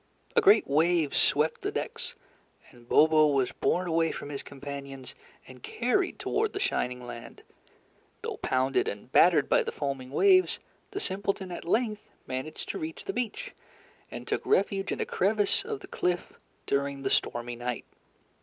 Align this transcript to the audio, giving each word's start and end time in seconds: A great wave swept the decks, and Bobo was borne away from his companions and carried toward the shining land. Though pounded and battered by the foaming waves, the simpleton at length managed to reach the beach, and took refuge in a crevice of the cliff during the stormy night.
A 0.35 0.41
great 0.41 0.65
wave 0.65 1.15
swept 1.15 1.61
the 1.61 1.71
decks, 1.71 2.15
and 2.71 2.89
Bobo 2.89 3.27
was 3.27 3.51
borne 3.51 3.87
away 3.87 4.11
from 4.11 4.29
his 4.29 4.41
companions 4.41 5.13
and 5.47 5.61
carried 5.61 6.17
toward 6.17 6.53
the 6.53 6.59
shining 6.59 7.05
land. 7.05 7.43
Though 8.23 8.37
pounded 8.37 8.87
and 8.87 9.11
battered 9.11 9.47
by 9.47 9.61
the 9.61 9.71
foaming 9.71 10.09
waves, 10.09 10.57
the 10.89 10.99
simpleton 10.99 11.51
at 11.51 11.65
length 11.65 12.01
managed 12.25 12.67
to 12.69 12.79
reach 12.79 13.03
the 13.03 13.13
beach, 13.13 13.51
and 14.09 14.27
took 14.27 14.43
refuge 14.43 14.91
in 14.91 14.99
a 14.99 15.05
crevice 15.05 15.63
of 15.63 15.81
the 15.81 15.87
cliff 15.87 16.33
during 16.65 17.03
the 17.03 17.11
stormy 17.11 17.55
night. 17.55 17.85